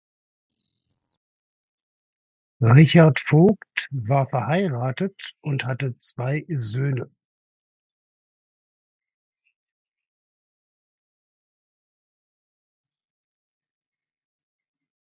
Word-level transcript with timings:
Richard 2.63 3.19
Vogt 3.19 3.87
war 3.91 4.27
verheiratet 4.27 5.35
und 5.41 5.63
hatte 5.65 5.95
zwei 5.99 6.43
Söhne. 6.57 7.11